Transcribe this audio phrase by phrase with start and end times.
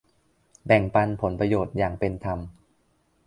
[0.65, 2.39] แบ่งปันผลประโยชน์อย่างเป็นธรรม